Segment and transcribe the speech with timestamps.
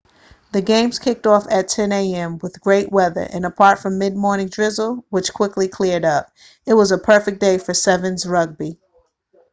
[0.51, 5.05] the games kicked off at 10:00am with great weather and apart from mid morning drizzle
[5.11, 6.31] which quickly cleared up
[6.65, 8.79] it was a perfect day for 7's rugby